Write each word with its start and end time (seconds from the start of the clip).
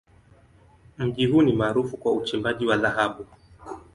Mji 0.97 1.25
huu 1.25 1.41
ni 1.41 1.53
maarufu 1.53 1.97
kwa 1.97 2.13
uchimbaji 2.13 2.65
wa 2.65 2.77
dhahabu. 2.77 3.25